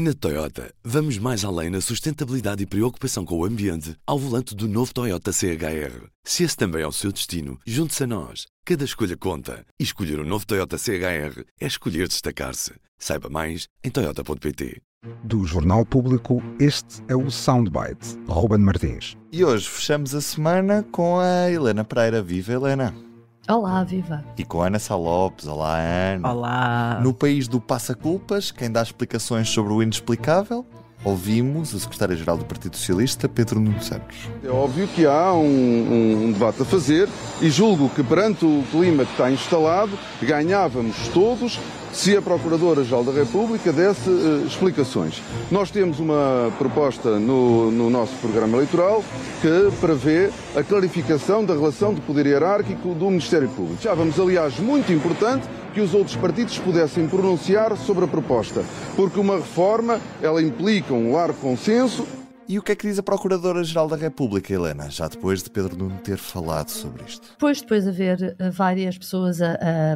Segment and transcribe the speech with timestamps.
[0.00, 4.68] Na Toyota, vamos mais além na sustentabilidade e preocupação com o ambiente ao volante do
[4.68, 6.06] novo Toyota CHR.
[6.22, 8.46] Se esse também é o seu destino, junte-se a nós.
[8.64, 9.66] Cada escolha conta.
[9.76, 12.74] E escolher o um novo Toyota CHR é escolher destacar-se.
[12.96, 14.80] Saiba mais em Toyota.pt.
[15.24, 18.16] Do Jornal Público, este é o Soundbite.
[18.28, 19.16] Ruben Martins.
[19.32, 22.22] E hoje fechamos a semana com a Helena Pereira.
[22.22, 23.07] Viva, Helena!
[23.48, 24.22] Olá, viva!
[24.36, 25.46] E com a Ana Salopes.
[25.46, 26.30] Olá, Ana!
[26.30, 27.00] Olá!
[27.02, 30.66] No país do passa-culpas, quem dá explicações sobre o inexplicável?
[31.04, 34.16] Ouvimos o secretário-geral do Partido Socialista, Pedro Nuno Santos.
[34.42, 37.08] É óbvio que há um, um, debate a fazer
[37.40, 41.60] e julgo que perante o clima que está instalado, ganhávamos todos
[41.92, 45.22] se a Procuradora-Geral da República desse uh, explicações.
[45.50, 49.02] Nós temos uma proposta no, no, nosso programa eleitoral
[49.40, 53.82] que prevê a clarificação da relação de poder hierárquico do Ministério Público.
[53.82, 58.64] Já vamos, aliás, muito importante que os outros partidos pudessem pronunciar sobre a proposta,
[58.96, 62.06] porque uma reforma, ela implica um largo consenso
[62.48, 65.76] e o que é que diz a Procuradora-Geral da República, Helena, já depois de Pedro
[65.76, 67.28] Nuno ter falado sobre isto?
[67.32, 69.92] Depois, depois de haver eh, várias pessoas a, a,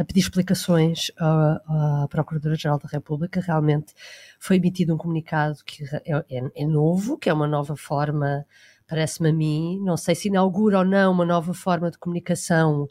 [0.00, 3.94] a pedir explicações à, à Procuradora-Geral da República, realmente
[4.38, 8.46] foi emitido um comunicado que é, é, é novo, que é uma nova forma,
[8.86, 12.86] parece-me a mim, não sei se inaugura ou não uma nova forma de comunicação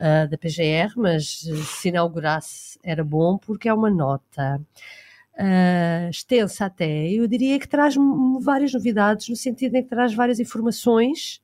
[0.00, 4.60] uh, da PGR, mas eh, se inaugurasse era bom porque é uma nota
[5.34, 7.94] uh, extensa até, eu diria que traz
[8.40, 11.40] várias novidades, no sentido em que traz várias informações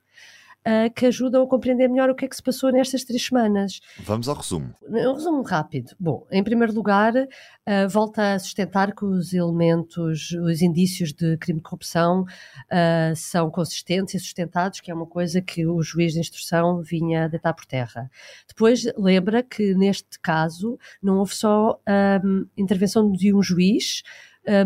[0.67, 3.81] uh, que ajudam a compreender melhor o que é que se passou nestas três semanas.
[4.01, 4.75] Vamos ao resumo.
[4.83, 5.93] Um resumo rápido.
[5.99, 11.61] Bom, em primeiro lugar, uh, volta a sustentar que os elementos, os indícios de crime
[11.61, 16.21] de corrupção uh, são consistentes e sustentados, que é uma coisa que o juiz de
[16.21, 18.11] instrução vinha deitar por terra.
[18.49, 21.81] Depois, lembra que neste caso não houve só
[22.25, 24.03] um, intervenção de um juiz,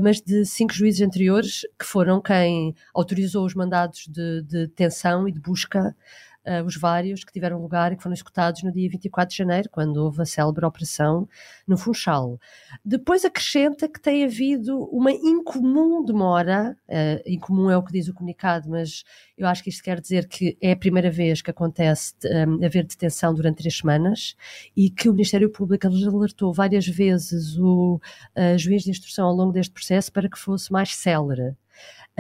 [0.03, 5.33] mas de cinco juízes anteriores que foram quem autorizou os mandados de, de detenção e
[5.33, 5.97] de busca
[6.47, 9.69] uh, os vários que tiveram lugar e que foram executados no dia 24 de janeiro,
[9.71, 11.29] quando houve a célebre operação
[11.67, 12.39] no Funchal.
[12.85, 18.15] Depois acrescenta que tem havido uma incomum demora, uh, incomum é o que diz o
[18.15, 19.05] comunicado, mas
[19.37, 22.85] eu acho que isto quer dizer que é a primeira vez que acontece um, haver
[22.85, 24.37] detenção durante três semanas
[24.77, 28.01] e que o Ministério Público alertou várias vezes o
[28.37, 31.57] uh, juiz de instrução ao longo deste processo para que fosse mais célere.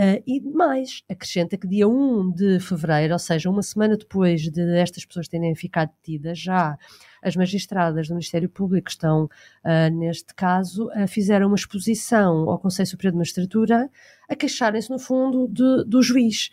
[0.00, 4.78] Uh, e mais, acrescenta que dia 1 de fevereiro, ou seja, uma semana depois de
[4.78, 6.78] estas pessoas terem ficado detidas, já
[7.22, 12.86] as magistradas do Ministério Público estão, uh, neste caso, uh, fizeram uma exposição ao Conselho
[12.86, 13.90] Superior de Magistratura
[14.26, 16.48] a queixarem-se, no fundo, de, do juiz.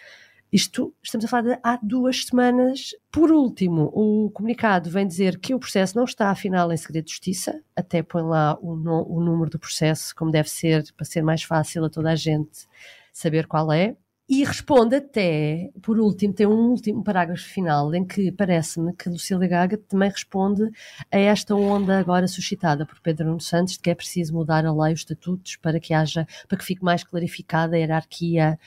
[0.51, 2.89] Isto, estamos a falar de há duas semanas.
[3.09, 7.11] Por último, o comunicado vem dizer que o processo não está, afinal, em segredo de
[7.11, 11.21] justiça, até põe lá o, no, o número do processo, como deve ser, para ser
[11.21, 12.67] mais fácil a toda a gente
[13.17, 13.95] saber qual é.
[14.29, 19.47] E responde até, por último, tem um último parágrafo final em que parece-me que Lucília
[19.47, 20.69] Gaga também responde
[21.09, 24.73] a esta onda agora suscitada por Pedro Nuno Santos de que é preciso mudar a
[24.73, 28.59] lei, os estatutos, para que haja, para que fique mais clarificada a hierarquia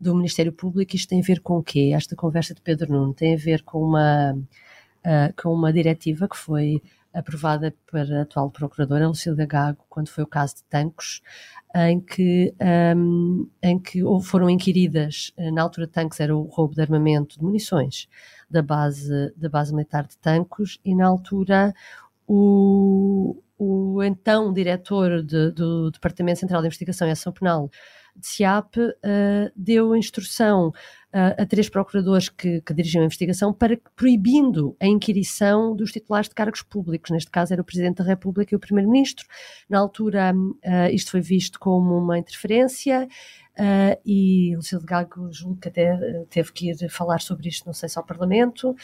[0.00, 0.96] do Ministério Público.
[0.96, 1.92] Isto tem a ver com o quê?
[1.94, 6.38] Esta conversa de Pedro Nuno tem a ver com uma, uh, com uma diretiva que
[6.38, 11.20] foi aprovada para a atual procuradora Lucília Gago, quando foi o caso de Tancos,
[11.74, 12.54] em que,
[12.96, 17.44] um, em que foram inquiridas, eh, na altura Tancos era o roubo de armamento de
[17.44, 18.08] munições
[18.50, 21.74] da base, da base militar de Tancos, e na altura
[22.26, 27.70] o, o então diretor de, do Departamento Central de Investigação e Ação Penal
[28.16, 28.92] de SIAP uh,
[29.56, 35.74] deu instrução uh, a três procuradores que, que, dirigiam a investigação para proibindo a inquirição
[35.74, 37.10] dos titulares de cargos públicos.
[37.10, 39.26] Neste caso era o Presidente da República e o Primeiro-Ministro.
[39.68, 43.08] Na altura uh, isto foi visto como uma interferência
[43.58, 47.74] Uh, e Lucílio Gago julgo que até uh, teve que ir falar sobre isto, não
[47.74, 48.74] sei se ao Parlamento,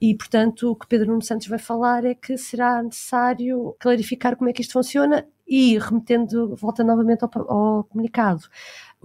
[0.00, 4.50] e portanto o que Pedro Nuno Santos vai falar é que será necessário clarificar como
[4.50, 8.42] é que isto funciona e remetendo, volta novamente ao, ao comunicado,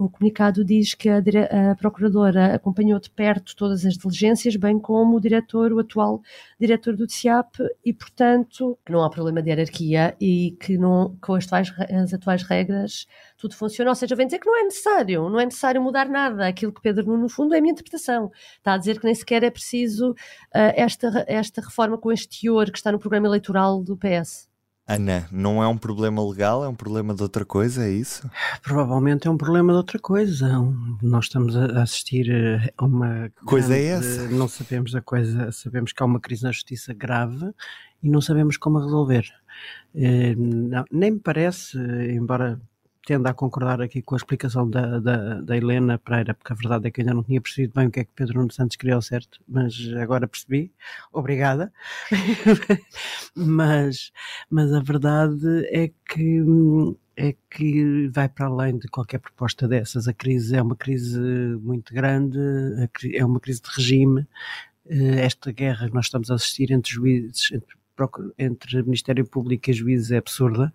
[0.06, 5.16] o comunicado diz que a, a, Procuradora acompanhou de perto todas as diligências, bem como
[5.16, 6.22] o diretor, o atual
[6.58, 11.34] diretor do TCIAP, e, portanto, que não há problema de hierarquia e que não, com
[11.34, 13.06] as atuais, as atuais regras
[13.36, 13.90] tudo funciona.
[13.90, 16.46] Ou seja, vem dizer que não é necessário, não é necessário mudar nada.
[16.46, 18.30] Aquilo que Pedro, no fundo, é a minha interpretação.
[18.58, 22.70] Está a dizer que nem sequer é preciso uh, esta, esta reforma com este teor
[22.70, 24.51] que está no programa eleitoral do PS.
[24.94, 28.28] Ana, não é um problema legal, é um problema de outra coisa, é isso?
[28.62, 30.48] Provavelmente é um problema de outra coisa.
[31.02, 33.30] Nós estamos a assistir a uma.
[33.44, 34.28] Coisa grande, é essa?
[34.28, 37.52] Não sabemos a coisa, sabemos que há uma crise na justiça grave
[38.02, 39.24] e não sabemos como a resolver.
[39.94, 42.60] Eh, não, nem me parece, embora
[43.06, 46.86] tendo a concordar aqui com a explicação da, da, da, Helena Pereira, porque a verdade
[46.86, 48.94] é que ainda não tinha percebido bem o que é que Pedro Nuno Santos queria
[48.94, 50.72] ao certo, mas agora percebi.
[51.12, 51.72] Obrigada.
[53.34, 54.12] mas,
[54.50, 56.42] mas a verdade é que
[57.16, 60.08] é que vai para além de qualquer proposta dessas.
[60.08, 61.20] A crise é uma crise
[61.60, 62.38] muito grande,
[63.14, 64.26] é uma crise de regime.
[64.86, 67.76] Eh, esta guerra que nós estamos a assistir entre juízes, entre
[68.38, 70.72] entre Ministério Público e juízes é absurda.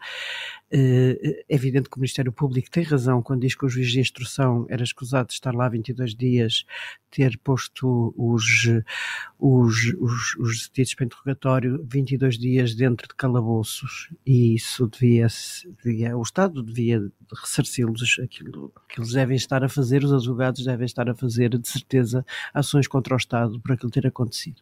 [0.70, 4.02] Eh, é evidente que o Ministério Público tem razão quando diz que o juiz de
[4.02, 6.66] instrução era escusado de estar lá 22 dias,
[7.10, 8.44] ter posto os,
[9.40, 15.28] os, os, os detidos para interrogatório 22 dias dentro de calabouços e isso devia,
[15.84, 17.02] devia o Estado devia
[17.42, 21.68] ressarci-los aquilo que eles devem estar a fazer, os advogados devem estar a fazer, de
[21.68, 24.62] certeza, ações contra o Estado por aquilo ter acontecido.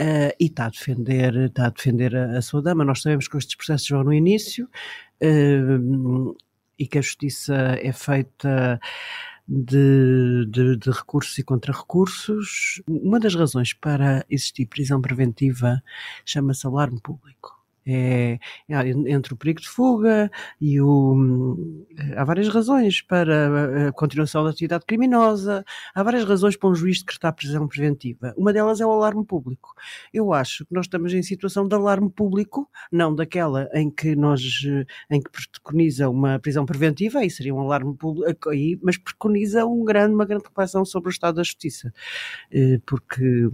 [0.00, 2.84] Uh, e está a defender, está a, defender a, a, sua dama.
[2.84, 4.66] Nós sabemos que estes processos vão no início
[5.22, 6.36] uh,
[6.78, 8.80] e que a justiça é feita
[9.46, 12.82] de, de, de recursos e contra-recursos.
[12.88, 15.82] Uma das razões para existir prisão preventiva
[16.24, 17.61] chama-se alarme público.
[17.84, 18.38] É,
[18.68, 20.30] entre o perigo de fuga
[20.60, 21.86] e o.
[22.16, 25.64] Há várias razões para a continuação da atividade criminosa,
[25.94, 28.34] há várias razões para um juiz decretar prisão preventiva.
[28.36, 29.74] Uma delas é o alarme público.
[30.12, 34.40] Eu acho que nós estamos em situação de alarme público, não daquela em que nós
[35.10, 39.84] em que preconiza uma prisão preventiva, aí seria um alarme público, aí, mas preconiza um
[39.84, 41.92] grande, uma grande reflexão sobre o estado da justiça.
[42.52, 43.48] Eh, porque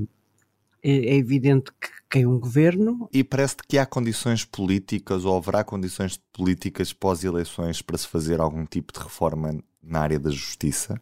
[0.82, 3.08] é evidente que quem um governo.
[3.12, 8.64] E parece que há condições políticas ou haverá condições políticas pós-eleições para se fazer algum
[8.64, 11.00] tipo de reforma na área da justiça?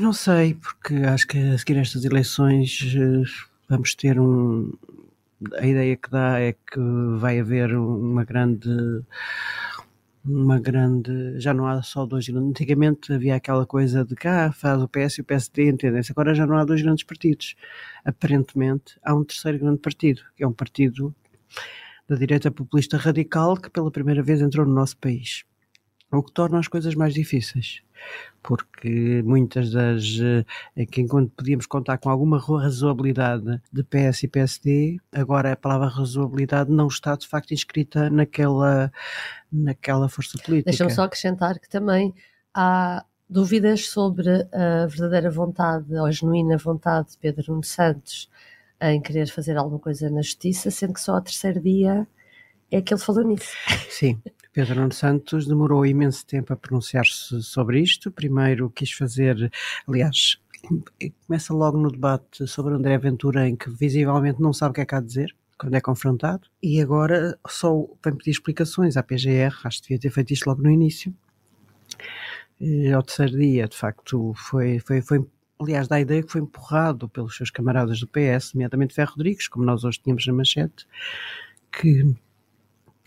[0.00, 3.22] Não sei, porque acho que a seguir estas eleições eh,
[3.68, 4.72] vamos ter um.
[5.56, 6.80] A ideia que dá é que
[7.18, 8.68] vai haver uma grande
[10.28, 11.38] uma grande.
[11.40, 12.50] Já não há só dois grandes.
[12.50, 16.12] Antigamente havia aquela coisa de cá faz o PS e o PSD, entendem-se.
[16.12, 17.54] Agora já não há dois grandes partidos.
[18.04, 21.14] Aparentemente há um terceiro grande partido, que é um partido
[22.08, 25.44] da direita populista radical que pela primeira vez entrou no nosso país.
[26.10, 27.82] O que torna as coisas mais difíceis
[28.42, 30.18] porque muitas das
[30.76, 35.88] eh, que enquanto podíamos contar com alguma razoabilidade de PS e PSD, agora a palavra
[35.88, 38.92] razoabilidade não está de facto inscrita naquela,
[39.52, 40.70] naquela força política.
[40.70, 42.14] Deixa-me só acrescentar que também
[42.54, 48.30] há dúvidas sobre a verdadeira vontade ou a genuína vontade de Pedro Nuno Santos
[48.80, 52.06] em querer fazer alguma coisa na justiça, sendo que só ao terceiro dia
[52.70, 53.50] é que ele falou nisso.
[53.90, 54.20] Sim,
[54.58, 58.10] Pedro Nuno Santos demorou imenso tempo a pronunciar-se sobre isto.
[58.10, 59.52] Primeiro quis fazer,
[59.86, 60.40] aliás,
[61.28, 64.84] começa logo no debate sobre André Ventura, em que visivelmente não sabe o que é
[64.84, 67.72] que há a dizer quando é confrontado, e agora só
[68.04, 71.14] vem pedir explicações à PGR, acho que devia ter feito isto logo no início.
[72.60, 75.24] E, ao terceiro dia, de facto, foi, foi, foi
[75.60, 79.46] aliás, dá a ideia que foi empurrado pelos seus camaradas do PS, nomeadamente Ferro Rodrigues,
[79.46, 80.84] como nós hoje tínhamos na manchete,
[81.70, 82.12] que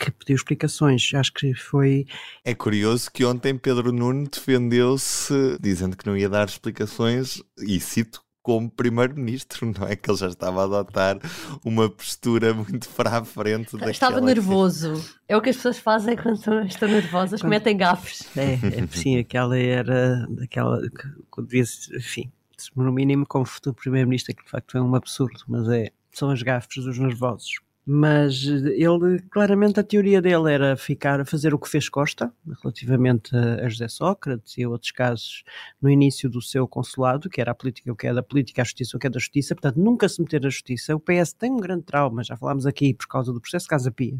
[0.02, 1.12] que pediu explicações.
[1.14, 2.08] Acho que foi.
[2.44, 8.24] É curioso que ontem Pedro Nuno defendeu-se dizendo que não ia dar explicações, e cito
[8.42, 9.96] como primeiro-ministro, não é?
[9.96, 11.20] Que ele já estava a adotar
[11.64, 13.76] uma postura muito para a frente.
[13.88, 14.94] Estava nervoso.
[14.96, 15.34] Que...
[15.34, 17.50] É o que as pessoas fazem quando estão nervosas, quando...
[17.50, 18.26] cometem gafes.
[18.36, 21.64] É, é, sim, aquela era daquela que devia
[21.96, 22.32] enfim,
[22.76, 26.42] no mínimo como futuro primeiro-ministro, que de facto é um absurdo, mas é, são as
[26.42, 31.90] gafes dos nervosos mas ele claramente a teoria dele era ficar fazer o que fez
[31.90, 35.44] Costa relativamente a, José Sócrates e a outros casos
[35.82, 38.66] no início do seu consulado, que era a política o que é da política, a
[38.66, 40.96] justiça o que é da justiça, portanto nunca se meter na justiça.
[40.96, 44.18] O PS tem um grande trauma, já falámos aqui por causa do processo Casa Pia,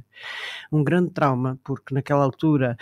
[0.72, 2.76] um grande trauma porque naquela altura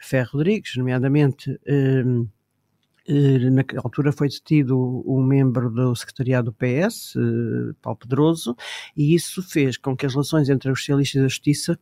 [0.00, 2.39] Ferro Rodrigues, nomeadamente hum, eh,
[3.50, 8.56] na altura foi detido um membro do secretariado do PS, eh, Paulo Pedroso,
[8.96, 11.78] e isso fez com que as relações entre os socialistas e a justiça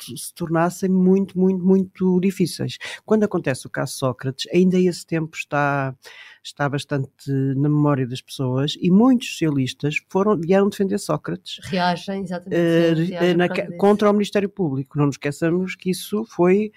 [0.00, 2.78] se tornassem muito, muito, muito difíceis.
[3.04, 5.94] Quando acontece o caso Sócrates, ainda esse tempo está,
[6.42, 11.60] está bastante na memória das pessoas e muitos socialistas foram, vieram defender Sócrates.
[11.64, 12.60] Reagem, exatamente.
[12.60, 13.48] Uh, reagem na,
[13.78, 14.98] contra o Ministério Público.
[14.98, 16.72] Não nos esqueçamos que isso foi.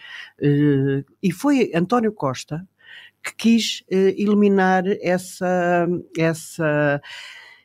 [1.21, 2.67] E foi António Costa
[3.25, 7.01] que quis uh, eliminar essa, essa,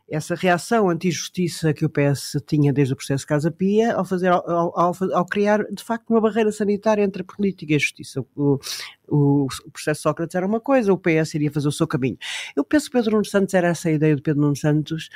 [0.09, 4.49] essa reação anti-justiça que o PS tinha desde o processo Casa Pia ao, fazer, ao,
[4.49, 8.25] ao, ao, criar, de facto, uma barreira sanitária entre a política e a justiça.
[8.35, 8.59] O,
[9.07, 12.17] o, o, processo Sócrates era uma coisa, o PS iria fazer o seu caminho.
[12.57, 15.11] Eu penso que Pedro Nuno Santos era essa a ideia de Pedro Nuno Santos,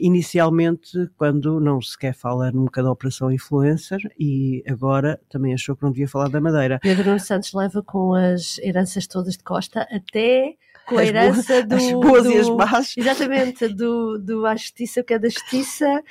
[0.00, 5.82] inicialmente quando não se quer falar nunca da Operação Influencer e agora também achou que
[5.82, 6.78] não devia falar da Madeira.
[6.80, 10.54] Pedro Nuno Santos leva com as heranças todas de Costa até
[10.86, 11.74] com a herança boas, do.
[11.74, 12.94] As boas do, e as más.
[12.96, 16.02] Exatamente, do, do à justiça, o que é da justiça,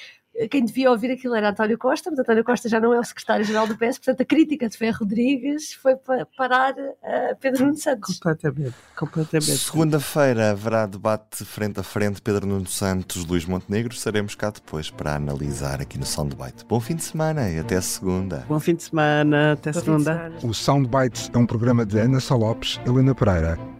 [0.49, 3.67] quem devia ouvir aquilo era António Costa, mas António Costa já não é o secretário-geral
[3.67, 6.73] do PS, portanto a crítica de Ferro Rodrigues foi para parar
[7.03, 8.17] a Pedro Nuno Santos.
[8.17, 9.57] Completamente, completamente.
[9.57, 13.93] Segunda-feira haverá debate frente a frente Pedro Nuno Santos, Luís Montenegro.
[13.93, 16.65] Estaremos cá depois para analisar aqui no Soundbite.
[16.65, 18.45] Bom fim de semana e até segunda.
[18.47, 20.13] Bom fim de semana, até Bom segunda.
[20.13, 20.35] semana.
[20.43, 23.70] O Soundbites é um programa de Ana Salopes, Helena Pereira